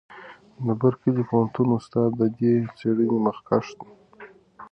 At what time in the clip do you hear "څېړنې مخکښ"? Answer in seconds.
2.77-3.65